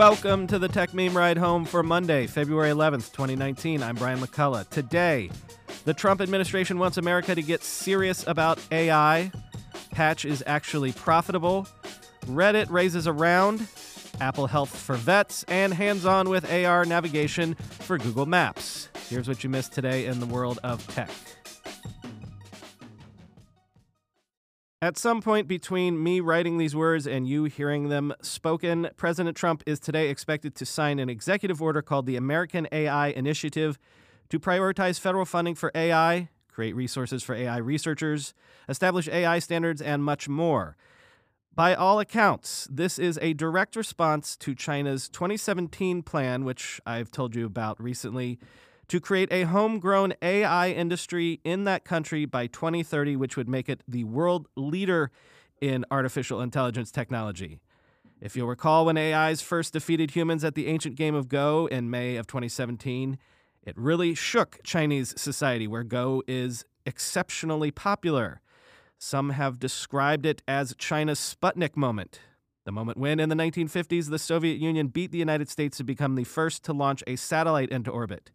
[0.00, 3.82] Welcome to the Techmeme Ride Home for Monday, February 11th, 2019.
[3.82, 4.66] I'm Brian McCullough.
[4.70, 5.30] Today,
[5.84, 9.30] the Trump administration wants America to get serious about AI.
[9.90, 11.68] Patch is actually profitable.
[12.22, 13.68] Reddit raises a round.
[14.22, 18.88] Apple Health for vets, and hands on with AR navigation for Google Maps.
[19.10, 21.10] Here's what you missed today in the world of tech.
[24.82, 29.62] At some point between me writing these words and you hearing them spoken, President Trump
[29.66, 33.78] is today expected to sign an executive order called the American AI Initiative
[34.30, 38.32] to prioritize federal funding for AI, create resources for AI researchers,
[38.70, 40.78] establish AI standards, and much more.
[41.54, 47.34] By all accounts, this is a direct response to China's 2017 plan, which I've told
[47.34, 48.38] you about recently,
[48.90, 53.84] to create a homegrown AI industry in that country by 2030, which would make it
[53.86, 55.12] the world leader
[55.60, 57.60] in artificial intelligence technology.
[58.20, 61.88] If you'll recall, when AIs first defeated humans at the ancient game of Go in
[61.88, 63.16] May of 2017,
[63.62, 68.40] it really shook Chinese society, where Go is exceptionally popular.
[68.98, 72.18] Some have described it as China's Sputnik moment,
[72.64, 76.16] the moment when, in the 1950s, the Soviet Union beat the United States to become
[76.16, 78.32] the first to launch a satellite into orbit.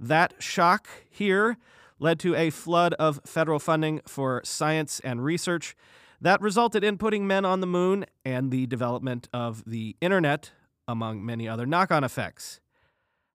[0.00, 1.58] That shock here
[1.98, 5.76] led to a flood of federal funding for science and research
[6.22, 10.52] that resulted in putting men on the moon and the development of the internet,
[10.88, 12.60] among many other knock on effects.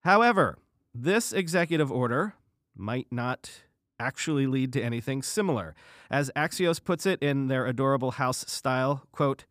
[0.03, 0.57] However,
[0.93, 2.33] this executive order
[2.75, 3.61] might not
[3.99, 5.75] actually lead to anything similar.
[6.09, 9.45] As Axios puts it in their adorable house style, quote,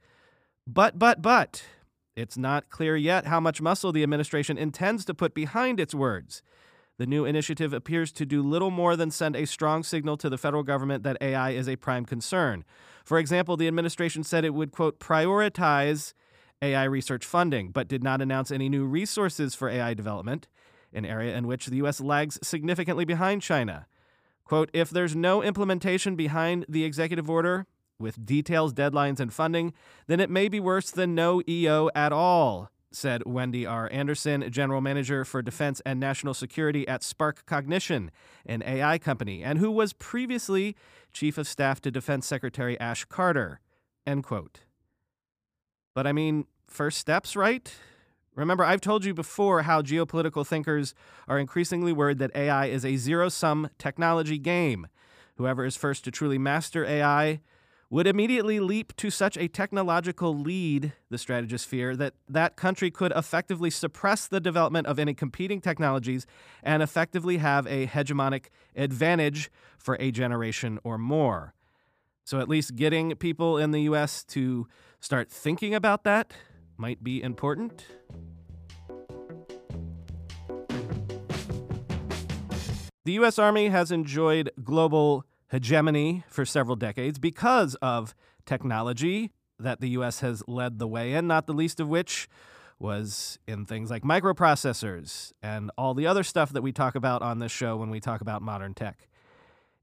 [0.66, 1.64] but, but, but,
[2.16, 6.42] it's not clear yet how much muscle the administration intends to put behind its words.
[6.96, 10.38] The new initiative appears to do little more than send a strong signal to the
[10.38, 12.64] federal government that AI is a prime concern.
[13.04, 16.14] For example, the administration said it would, quote, prioritize
[16.62, 20.46] AI research funding, but did not announce any new resources for AI development,
[20.92, 22.00] an area in which the U.S.
[22.00, 23.86] lags significantly behind China.
[24.44, 27.66] Quote, if there's no implementation behind the executive order
[27.98, 29.72] with details, deadlines, and funding,
[30.06, 33.88] then it may be worse than no EO at all, said Wendy R.
[33.92, 38.10] Anderson, General Manager for Defense and National Security at Spark Cognition,
[38.46, 40.76] an AI company, and who was previously
[41.12, 43.60] Chief of Staff to Defense Secretary Ash Carter.
[44.06, 44.60] End quote.
[45.94, 47.72] But I mean, first steps, right?
[48.34, 50.94] Remember, I've told you before how geopolitical thinkers
[51.28, 54.88] are increasingly worried that AI is a zero sum technology game.
[55.36, 57.40] Whoever is first to truly master AI
[57.94, 63.12] would immediately leap to such a technological lead, the strategists fear, that that country could
[63.14, 66.26] effectively suppress the development of any competing technologies
[66.64, 71.54] and effectively have a hegemonic advantage for a generation or more.
[72.24, 74.66] So, at least getting people in the US to
[74.98, 76.32] start thinking about that
[76.76, 77.86] might be important.
[83.04, 83.38] The U.S.
[83.38, 88.12] Army has enjoyed global hegemony for several decades because of
[88.44, 90.18] technology that the U.S.
[90.18, 92.28] has led the way in, not the least of which
[92.80, 97.38] was in things like microprocessors and all the other stuff that we talk about on
[97.38, 99.06] this show when we talk about modern tech.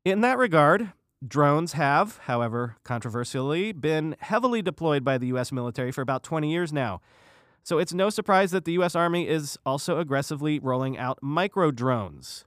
[0.03, 0.91] In that regard,
[1.25, 5.53] Drones have, however, controversially, been heavily deployed by the U.S.
[5.53, 6.99] military for about 20 years now.
[7.63, 8.93] So it's no surprise that the U.S.
[8.93, 12.43] Army is also aggressively rolling out micro drones.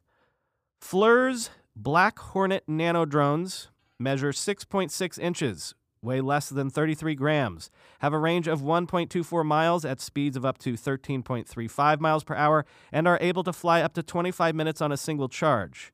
[0.80, 3.68] FLIR's Black Hornet nano drones
[3.98, 7.68] measure 6.6 inches, weigh less than 33 grams,
[7.98, 12.64] have a range of 1.24 miles at speeds of up to 13.35 miles per hour,
[12.92, 15.92] and are able to fly up to 25 minutes on a single charge.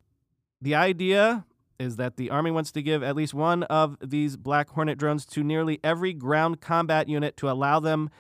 [0.61, 1.47] The idea
[1.79, 5.25] is that the Army wants to give at least one of these Black Hornet drones
[5.27, 8.11] to nearly every ground combat unit to allow them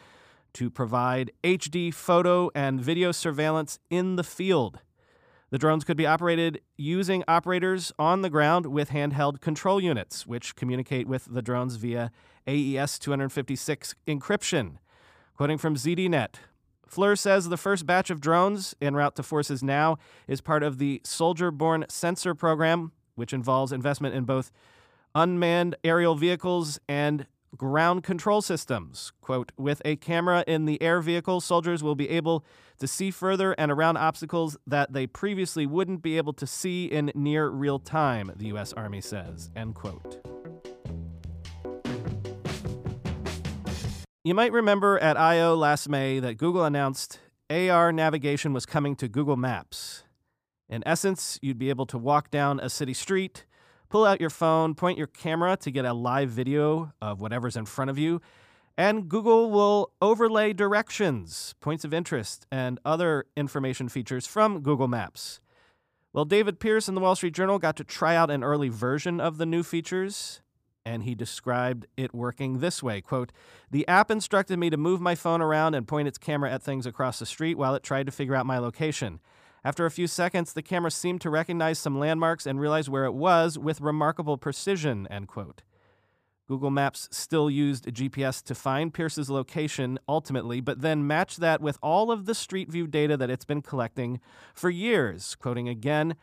[0.54, 4.80] to provide HD photo and video surveillance in the field.
[5.50, 10.54] The drones could be operated using operators on the ground with handheld control units, which
[10.54, 12.12] communicate with the drones via
[12.46, 14.76] AES 256 encryption.
[15.36, 16.34] Quoting from ZDNet,
[16.88, 19.98] FLIR says the first batch of drones en route to forces now
[20.28, 24.52] is part of the Soldier Borne Sensor program, which involves investment in both
[25.16, 27.26] unmanned aerial vehicles and
[27.56, 29.12] ground control systems.
[29.20, 32.44] Quote, with a camera in the air vehicle, soldiers will be able
[32.78, 37.12] to see further and around obstacles that they previously wouldn't be able to see in
[37.14, 38.72] near real time, the U.S.
[38.72, 40.20] Army says, end quote.
[44.22, 45.54] You might remember at I.O.
[45.54, 47.18] last May that Google announced
[47.48, 50.04] AR navigation was coming to Google Maps.
[50.68, 53.44] In essence, you'd be able to walk down a city street,
[53.90, 57.66] pull out your phone, point your camera to get a live video of whatever's in
[57.66, 58.22] front of you,
[58.78, 65.40] And Google will overlay directions, points of interest, and other information features from Google Maps.
[66.14, 69.20] Well, David Pierce in the Wall Street Journal got to try out an early version
[69.20, 70.40] of the new features,
[70.86, 73.32] and he described it working this way quote
[73.70, 76.86] the app instructed me to move my phone around and point its camera at things
[76.86, 79.20] across the street while it tried to figure out my location
[79.64, 83.12] after a few seconds the camera seemed to recognize some landmarks and realize where it
[83.12, 85.62] was with remarkable precision end quote
[86.48, 91.78] google maps still used gps to find pierce's location ultimately but then matched that with
[91.82, 94.20] all of the street view data that it's been collecting
[94.54, 96.14] for years quoting again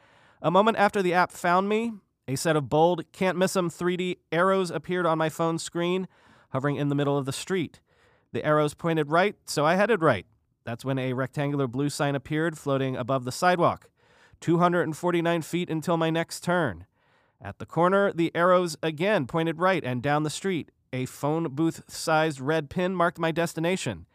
[0.41, 1.93] a moment after the app found me
[2.27, 6.07] a set of bold, can't miss 'em 3D arrows appeared on my phone screen,
[6.49, 7.79] hovering in the middle of the street.
[8.33, 10.25] The arrows pointed right, so I headed right.
[10.67, 13.89] That's when a rectangular blue sign appeared floating above the sidewalk.
[14.41, 16.85] 249 feet until my next turn.
[17.41, 20.71] At the corner, the arrows again pointed right and down the street.
[20.91, 24.07] A phone booth sized red pin marked my destination.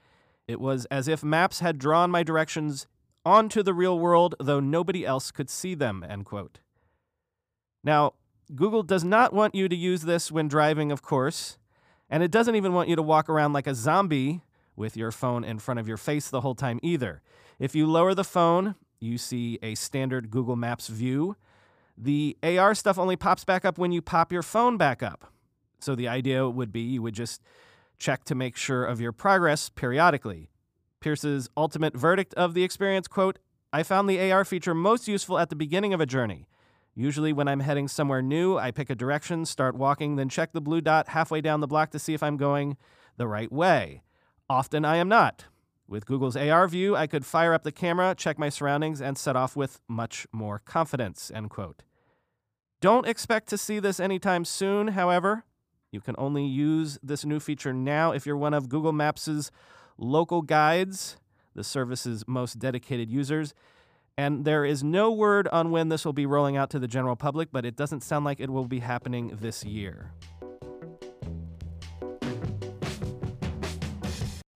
[0.46, 2.86] It was as if maps had drawn my directions
[3.24, 6.04] onto the real world, though nobody else could see them.
[6.06, 6.58] End quote.
[7.82, 8.12] Now,
[8.54, 11.56] Google does not want you to use this when driving, of course,
[12.10, 14.42] and it doesn't even want you to walk around like a zombie
[14.76, 17.22] with your phone in front of your face the whole time either.
[17.58, 21.36] If you lower the phone, you see a standard Google Maps view.
[21.96, 25.32] The AR stuff only pops back up when you pop your phone back up.
[25.80, 27.42] So the idea would be you would just
[27.98, 30.50] check to make sure of your progress periodically.
[31.00, 33.38] Pierce's ultimate verdict of the experience quote,
[33.72, 36.46] I found the AR feature most useful at the beginning of a journey.
[36.94, 40.60] Usually, when I'm heading somewhere new, I pick a direction, start walking, then check the
[40.60, 42.76] blue dot halfway down the block to see if I'm going
[43.16, 44.02] the right way.
[44.52, 45.46] Often I am not.
[45.88, 49.34] With Google's AR view, I could fire up the camera, check my surroundings, and set
[49.34, 51.32] off with much more confidence.
[51.34, 51.84] End quote.
[52.82, 55.44] Don't expect to see this anytime soon, however.
[55.90, 59.50] You can only use this new feature now if you're one of Google Maps'
[59.96, 61.16] local guides,
[61.54, 63.54] the service's most dedicated users.
[64.18, 67.16] And there is no word on when this will be rolling out to the general
[67.16, 70.12] public, but it doesn't sound like it will be happening this year.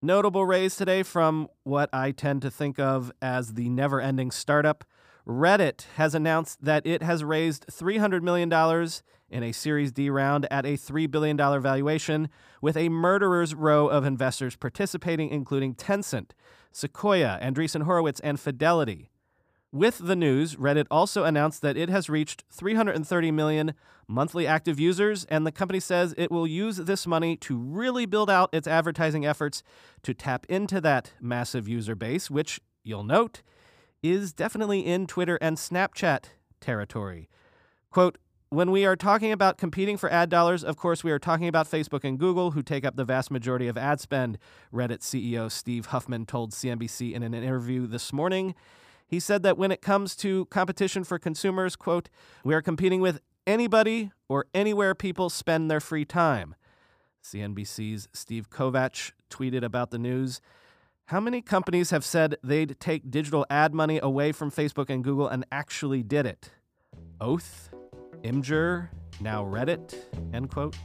[0.07, 4.85] Notable raise today from what I tend to think of as the never ending startup.
[5.27, 8.53] Reddit has announced that it has raised $300 million
[9.29, 12.29] in a Series D round at a $3 billion valuation,
[12.63, 16.31] with a murderer's row of investors participating, including Tencent,
[16.71, 19.11] Sequoia, Andreessen Horowitz, and Fidelity.
[19.73, 23.75] With the news, Reddit also announced that it has reached 330 million
[24.09, 28.31] monthly active users, and the company says it will use this money to really build
[28.31, 29.63] out its advertising efforts
[30.03, 33.43] to tap into that massive user base, which, you'll note,
[34.03, 36.27] is definitely in Twitter and Snapchat
[36.61, 37.29] territory.
[37.91, 41.49] Quote, when we are talking about competing for ad dollars, of course, we are talking
[41.49, 44.39] about Facebook and Google, who take up the vast majority of ad spend,
[44.73, 48.55] Reddit CEO Steve Huffman told CNBC in an interview this morning.
[49.07, 52.09] He said that when it comes to competition for consumers, quote,
[52.45, 56.55] we are competing with anybody or anywhere people spend their free time.
[57.23, 60.41] CNBC's Steve Kovach tweeted about the news.
[61.07, 65.29] How many companies have said they'd take digital ad money away from Facebook and Google
[65.29, 66.51] and actually did it?
[67.21, 67.71] Oath,
[68.23, 68.89] Imgur,
[69.21, 69.95] now Reddit,
[70.35, 70.77] end quote.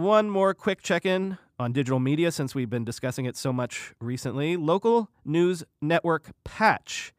[0.00, 3.92] One more quick check in on digital media since we've been discussing it so much
[4.00, 4.56] recently.
[4.56, 7.12] Local news network Patch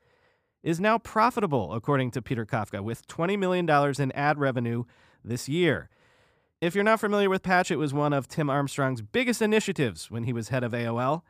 [0.64, 3.70] is now profitable, according to Peter Kafka, with $20 million
[4.02, 4.86] in ad revenue
[5.24, 5.92] this year.
[6.60, 10.24] If you're not familiar with Patch, it was one of Tim Armstrong's biggest initiatives when
[10.24, 11.22] he was head of AOL.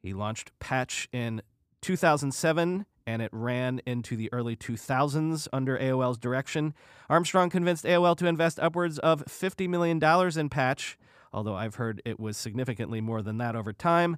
[0.00, 1.42] He launched Patch in
[1.82, 6.74] 2007 and it ran into the early 2000s under AOL's direction.
[7.08, 10.02] Armstrong convinced AOL to invest upwards of $50 million
[10.38, 10.98] in Patch,
[11.32, 14.16] although I've heard it was significantly more than that over time.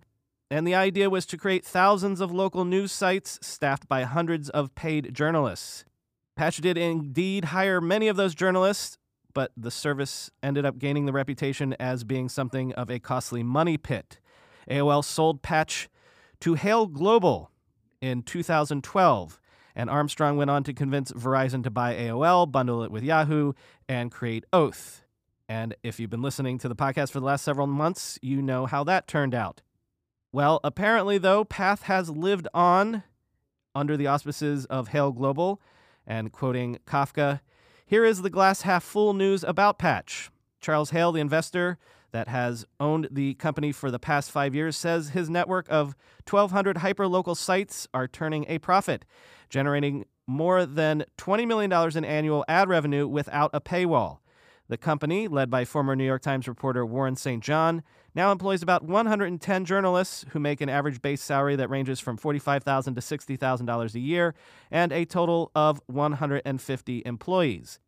[0.50, 4.74] And the idea was to create thousands of local news sites staffed by hundreds of
[4.74, 5.84] paid journalists.
[6.36, 8.96] Patch did indeed hire many of those journalists,
[9.34, 13.76] but the service ended up gaining the reputation as being something of a costly money
[13.76, 14.20] pit.
[14.70, 15.88] AOL sold Patch
[16.40, 17.50] to Hale Global,
[18.00, 19.40] in 2012.
[19.74, 23.52] And Armstrong went on to convince Verizon to buy AOL, bundle it with Yahoo,
[23.88, 25.04] and create Oath.
[25.48, 28.66] And if you've been listening to the podcast for the last several months, you know
[28.66, 29.62] how that turned out.
[30.32, 33.02] Well, apparently, though, Patch has lived on
[33.74, 35.60] under the auspices of Hale Global.
[36.06, 37.40] And quoting Kafka,
[37.86, 40.30] here is the glass half full news about Patch.
[40.60, 41.78] Charles Hale, the investor,
[42.12, 45.94] that has owned the company for the past five years, says his network of
[46.28, 49.04] 1,200 hyperlocal sites are turning a profit,
[49.48, 54.18] generating more than $20 million in annual ad revenue without a paywall.
[54.68, 57.42] The company, led by former New York Times reporter Warren St.
[57.42, 57.82] John,
[58.14, 62.94] now employs about 110 journalists who make an average base salary that ranges from 45,000
[62.94, 64.34] to $60,000 a year
[64.70, 67.80] and a total of 150 employees.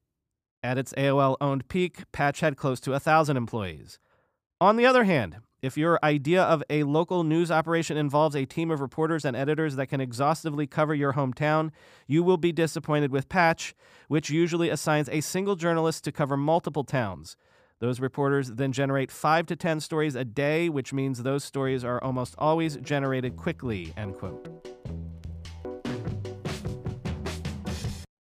[0.63, 3.99] At its AOL owned peak, Patch had close to 1,000 employees.
[4.63, 8.71] On the other hand, if your idea of a local news operation involves a team
[8.71, 11.71] of reporters and editors that can exhaustively cover your hometown,
[12.07, 13.75] you will be disappointed with Patch,
[14.09, 17.39] which usually assigns a single journalist to cover multiple towns.
[17.79, 22.03] Those reporters then generate 5 to 10 stories a day, which means those stories are
[22.05, 24.47] almost always generated quickly, end quote.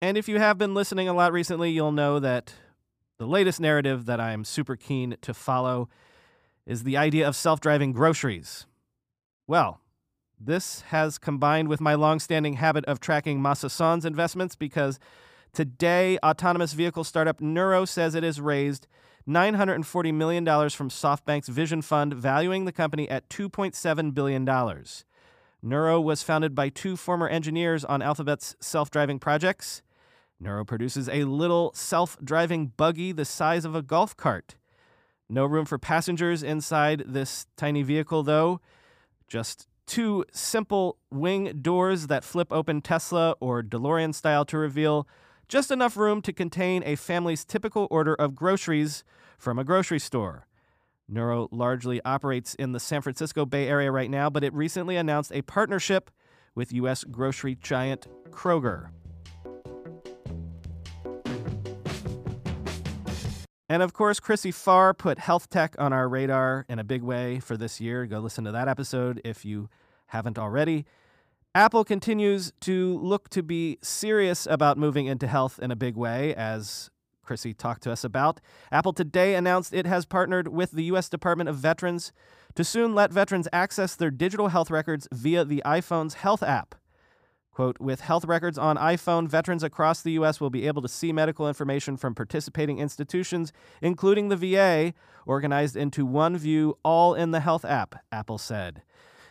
[0.00, 2.54] And if you have been listening a lot recently, you'll know that
[3.18, 5.88] the latest narrative that I'm super keen to follow
[6.68, 8.66] is the idea of self driving groceries.
[9.48, 9.80] Well,
[10.38, 15.00] this has combined with my long-standing habit of tracking Masa Son's investments because
[15.52, 18.86] today autonomous vehicle startup Nuro says it has raised
[19.26, 24.48] $940 million from SoftBank's Vision Fund, valuing the company at $2.7 billion.
[25.62, 29.82] Nuro was founded by two former engineers on Alphabet's self driving projects.
[30.38, 34.54] Nuro produces a little self driving buggy the size of a golf cart.
[35.28, 38.60] No room for passengers inside this tiny vehicle, though.
[39.26, 45.06] Just two simple wing doors that flip open Tesla or DeLorean style to reveal
[45.48, 49.02] just enough room to contain a family's typical order of groceries
[49.38, 50.46] from a grocery store.
[51.08, 55.32] Nuro largely operates in the San Francisco Bay Area right now, but it recently announced
[55.32, 56.10] a partnership
[56.54, 57.04] with U.S.
[57.04, 58.90] grocery giant Kroger.
[63.68, 67.38] And of course, Chrissy Farr put health tech on our radar in a big way
[67.38, 68.06] for this year.
[68.06, 69.68] Go listen to that episode if you
[70.06, 70.86] haven't already.
[71.54, 76.34] Apple continues to look to be serious about moving into health in a big way,
[76.34, 76.90] as
[77.24, 78.40] Chrissy talked to us about.
[78.72, 81.10] Apple today announced it has partnered with the U.S.
[81.10, 82.12] Department of Veterans
[82.54, 86.74] to soon let veterans access their digital health records via the iPhone's Health app.
[87.58, 90.40] Quote, with health records on iPhone, veterans across the U.S.
[90.40, 94.94] will be able to see medical information from participating institutions, including the VA,
[95.26, 98.82] organized into one view, all in the Health app, Apple said.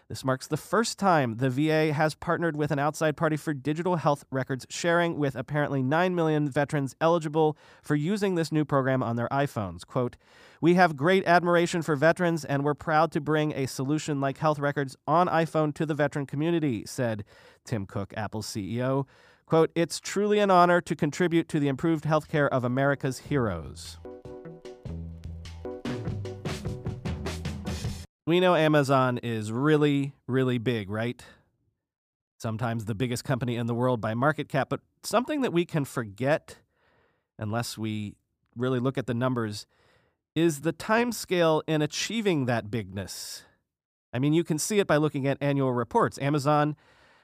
[0.09, 3.97] This marks the first time the VA has partnered with an outside party for digital
[3.97, 9.17] health records sharing, with apparently 9 million veterans eligible for using this new program on
[9.17, 9.85] their iPhones.
[9.85, 10.15] Quote,
[10.61, 14.59] We have great admiration for veterans, and we're proud to bring a solution like health
[14.59, 17.25] records on iPhone to the veteran community, said
[17.65, 19.05] Tim Cook, Apple's CEO.
[19.45, 23.97] Quote, It's truly an honor to contribute to the improved healthcare of America's heroes.
[28.27, 31.23] We know Amazon is really, really big, right?
[32.37, 35.85] Sometimes the biggest company in the world by market cap, but something that we can
[35.85, 36.57] forget
[37.39, 38.15] unless we
[38.53, 39.65] really look at the numbers
[40.35, 43.45] is the time scale in achieving that bigness.
[44.11, 46.19] I mean, you can see it by looking at annual reports.
[46.19, 46.75] Amazon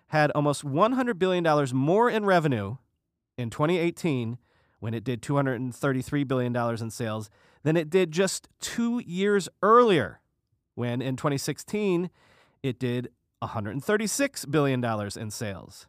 [0.08, 1.46] had almost $100 billion
[1.76, 2.78] more in revenue
[3.38, 4.38] in 2018
[4.80, 7.30] when it did $233 billion in sales
[7.64, 10.22] than it did just two years earlier
[10.76, 12.10] when in 2016
[12.62, 13.10] it did
[13.42, 14.84] $136 billion
[15.18, 15.88] in sales.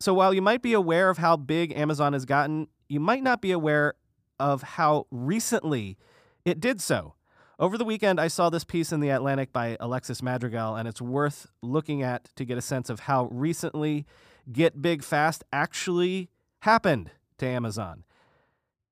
[0.00, 3.40] So while you might be aware of how big Amazon has gotten, you might not
[3.42, 3.94] be aware
[4.38, 5.98] of how recently
[6.44, 7.14] it did so.
[7.58, 11.02] Over the weekend, I saw this piece in The Atlantic by Alexis Madrigal, and it's
[11.02, 14.06] worth looking at to get a sense of how recently
[14.50, 16.30] Get Big Fast actually
[16.60, 18.04] happened to Amazon.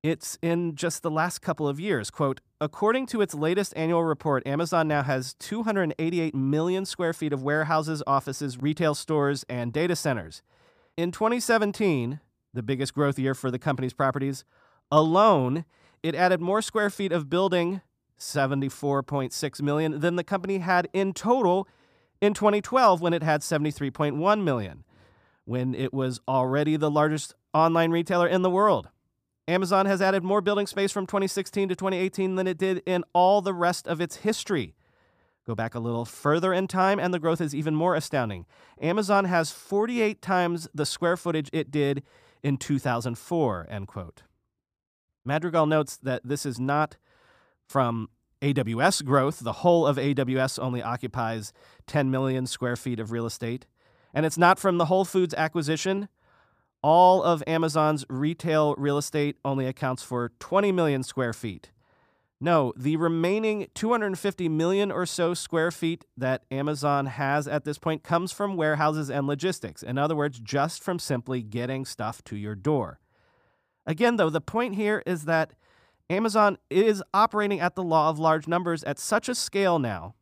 [0.03, 2.11] It's in just the last couple of years.
[2.11, 7.43] Quote, according to its latest annual report, Amazon now has 288 million square feet of
[7.43, 10.43] warehouses, offices, retail stores, and data centers.
[10.97, 12.21] In 2017,
[12.53, 14.45] the biggest growth year for the company's properties,
[14.91, 15.65] alone,
[16.03, 17.81] it added more square feet of building,
[18.19, 21.69] 74.6 million, than the company had in total
[22.21, 24.85] in 2012 when it had 73.1 million,
[25.45, 28.89] when it was already the largest online retailer in the world.
[29.49, 33.41] Amazon has added more building space from 2016 to 2018 than it did in all
[33.41, 34.75] the rest of its history.
[35.47, 38.45] Go back a little further in time, and the growth is even more astounding.
[38.83, 42.03] Amazon has 48 times the square footage it did
[42.43, 44.23] in 2004, end quote.
[45.25, 46.99] Madrigal notes that this is not
[47.67, 48.11] from
[48.43, 49.41] AWS growth.
[49.41, 51.55] The whole of AWS only occupies
[51.87, 53.67] 10 million square feet of real estate.
[54.13, 56.09] And it's not from the Whole Foods acquisition,
[56.83, 61.71] all of Amazon's retail real estate only accounts for 20 million square feet.
[62.41, 68.05] No, the remaining 250 million or so square feet that Amazon has at this point
[68.05, 69.83] comes from warehouses and logistics.
[69.83, 73.01] In other words, just from simply getting stuff to your door.
[73.87, 75.55] Again, though, the point here is that
[76.09, 80.15] Amazon is operating at the law of large numbers at such a scale now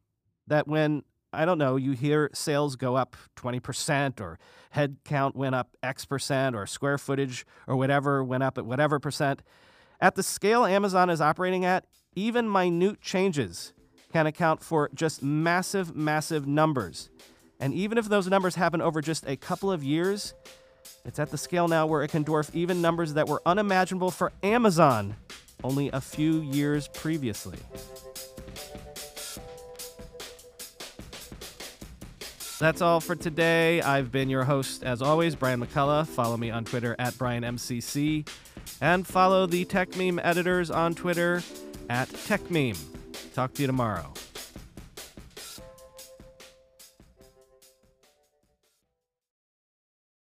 [0.46, 1.02] that when,
[1.36, 4.38] I don't know, you hear sales go up 20% or
[4.74, 9.42] headcount went up X percent or square footage or whatever went up at whatever percent,
[10.00, 13.74] at the scale Amazon is operating at, even minute changes
[14.12, 17.10] can account for just massive, massive numbers.
[17.60, 20.34] And even if those numbers happen over just a couple of years,
[21.04, 24.32] it's at the scale now where it can dwarf even numbers that were unimaginable for
[24.42, 25.16] Amazon
[25.64, 27.58] only a few years previously.
[32.58, 33.82] That's all for today.
[33.82, 36.06] I've been your host, as always, Brian McCullough.
[36.06, 38.26] Follow me on Twitter at BrianMCC.
[38.80, 41.42] And follow the Techmeme editors on Twitter
[41.90, 42.78] at TechMeme.
[43.34, 44.12] Talk to you tomorrow.